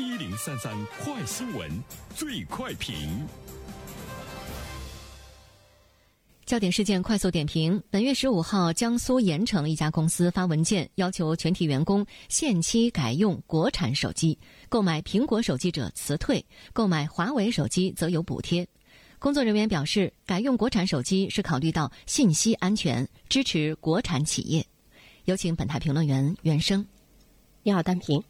[0.00, 1.68] 一零三三快新闻，
[2.14, 3.26] 最快评。
[6.46, 14.38] 焦点事件快速点评：本月十五号，江苏盐城一家公司发文件要求全体员工限期改用国产手机，
[14.68, 18.64] 购买苹果手机者辞退，购买华为手机则有补贴。
[19.18, 24.64] 工作人员表示，改用国产手机是考虑到信息安全，支持国产企业。
[25.24, 26.86] 有请本台评论员袁生。
[27.64, 28.22] 你好，单平。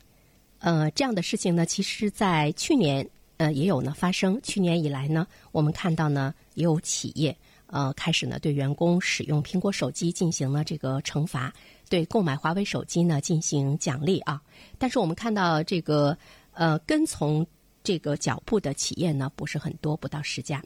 [0.61, 4.40] 呃，这样的事情呢，其实，在去年呃也有呢发生。
[4.43, 7.36] 去年以来呢，我们看到呢，也有企业。
[7.71, 11.52] 呃，开始呢对员工使用苹果手机进行了这个惩罚，
[11.90, 14.40] 对购买华为手机呢进行奖励啊。
[14.79, 16.16] 但是我们看到这个
[16.52, 17.46] 呃跟从
[17.85, 20.63] 这个脚步的企业呢不是很多，不到十家。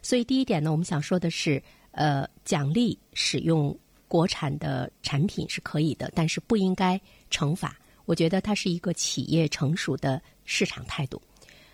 [0.00, 3.78] 所以第一点呢，我们想说的是，呃，奖励使用
[4.08, 6.98] 国产的产品是可以的，但是不应该
[7.30, 7.76] 惩罚。
[8.06, 11.20] 我觉得它是一个企业成熟的市场态度。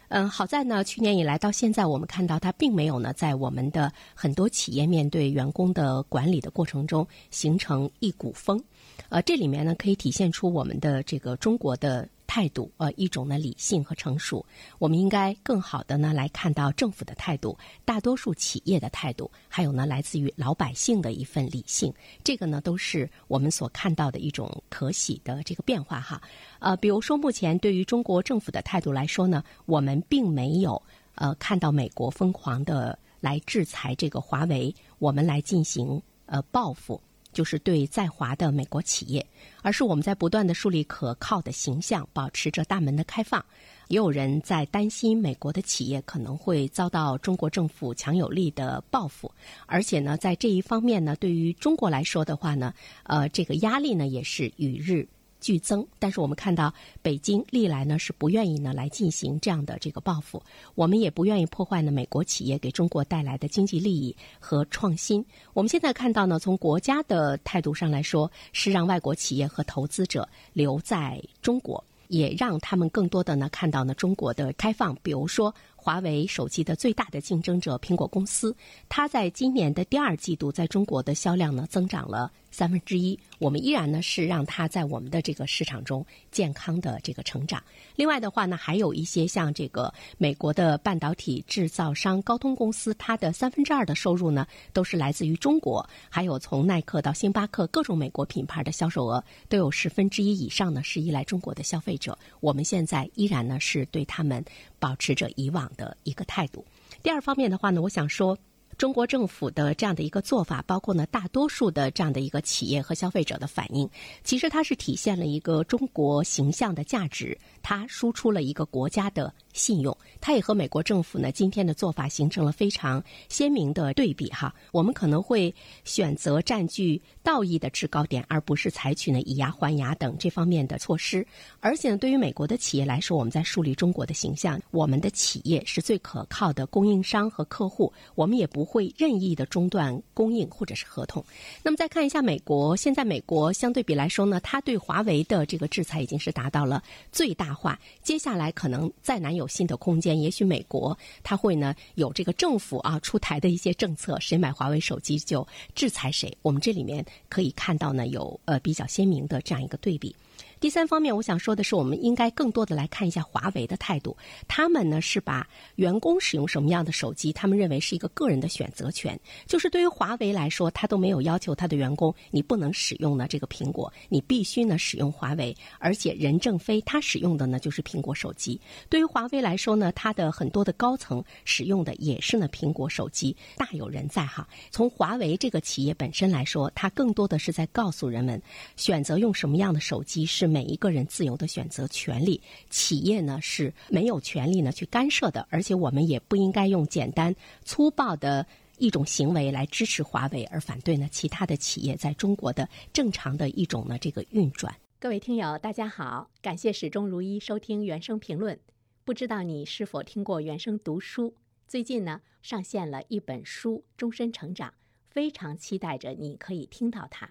[0.09, 8.63] 嗯，好在呢，去年以来到现在，我们看到它并没有呢，在我们的很多企业面对员工的管理的过程中形成一股风，
[9.09, 12.09] 呃，这里面呢可以体现出我们的这个中国的。
[12.33, 14.43] 态度，呃，一种呢理性和成熟，
[14.79, 21.93] 我们应该更好的呢来看到政府的态度，大多数企业的态度，还有呢来自于老百姓的一份理性，
[22.25, 26.23] 这个呢都是我们所看到的一种可喜的这个变化哈。
[26.59, 30.81] 呃，比如说目前对于中国政府的态度来说呢，我们并没有
[31.17, 36.99] 呃看到美国疯狂的来制裁这个华为，我们来进行呃报复。
[37.33, 39.27] 就是对在华的美国企业，
[39.63, 43.45] 而是我们在不断的树立可靠的形象，保持着大门的开放。
[43.89, 49.31] 也有人在担心美国的企业可能会遭到中国政府强有力的报复，
[49.67, 52.73] 而且呢，在这一方面呢，对于中国来说的话呢，
[53.03, 55.07] 呃，这个压力呢也是与日。
[55.43, 60.43] 剧增，但是我们看到北京历来呢是不愿意呢来进行这样的这个报复，
[60.75, 65.23] 我们也不愿意破坏呢美国企业给中国带来的经济利益和创新。
[65.53, 75.53] 我们现在看到呢，从国家的态度上来说，是让外国企业和投资者留在中国，也让他们更多的呢看到呢中国的开放，比如说。
[75.85, 78.55] 华为手机的最大的竞争者苹果公司，
[78.89, 83.19] 它在今年的第二季度在中国的销量呢增长了三分之一。
[83.41, 87.61] 我们依然呢是让它在我们的这个市场中健康的这个成长。
[87.97, 95.85] 另外的话呢，还有一些像这个美国的半导体制造商高通公司，它的三分之二的收入呢都是来自于中国。
[96.09, 102.17] 还有从耐克到星巴克各种美国品牌的销售额都有十分之一以上呢是依赖中国的消费者。
[102.39, 104.45] 我们现在依然呢是对他们
[104.79, 105.63] 保持着以往。
[105.77, 106.65] 的一个态度。
[107.03, 108.37] 第二方面的话呢，我想说。
[108.79, 113.89] 中国政府的这样的一个做法，包括呢大多数的这样的一个企业和消费者的反应，
[114.25, 124.53] 其实它是体现了一个中国形象的价值，它输出了一个国家的信用，它也和美国政府呢今天的做法形成了非常鲜明的对比哈。
[124.73, 125.55] 我们可能会
[125.85, 131.25] 选择占据道义的制高点，而不是采取呢以牙还牙等这方面的措施。
[131.61, 138.63] 而且呢，对于美国的企业来说，我们在树立中国的形象，我们的企业是最可靠的供应商和客户，我们也不。
[138.73, 141.23] 会任意的中断供应或者是合同。
[141.63, 147.79] 那么再看一下美国，现在美国相对比来说呢，它对华为的这个制裁已经是达到了最大化。
[148.03, 156.33] 接下来可能再难有有新的空间，也许美国它会呢有这个政府啊出台的一些政策，谁买华为手机就制裁谁。
[156.43, 160.15] 我们这里面可以看到呢有呃比较鲜明的这样一个对比。
[160.63, 164.17] 第三方面，我想说的是，我们应该更多的来看一下华为的态度。
[164.47, 165.45] 他们呢是把
[165.75, 169.19] 员工使用什么样的手机，他们认为是一个个人的选择权。
[169.45, 175.53] 就是对于华为来说，他都没有要求他的员工你不能使用呢这个苹果，你必须呢使用华为。
[175.81, 178.61] 而且任正非他使用的呢就是苹果手机。
[178.89, 184.47] 对于华为来说呢，他的很多的高层使用的也是呢苹果手机，大有人在哈。
[184.71, 188.41] 从华为这个企业本身来说，它更多的是在告诉人们，
[188.77, 190.52] 选择用什么样的手机是。
[190.53, 197.35] 每一个人自由的选择权利，企业呢是没有权利呢去干涉的，而且我们也不应该用简单
[197.65, 198.47] 粗暴的
[198.77, 204.75] 一种行为来支持华为，而反对呢其他的企业在中国的正常的一种呢这个运转。
[205.01, 208.59] 各位听友，大家好，感谢始终如一收听原声评论。
[209.05, 211.35] 不知道你是否听过原声读书？
[211.67, 214.69] 最近呢上线了一本书《终身成长》，
[215.09, 217.27] 非常期待着你可以听到它。《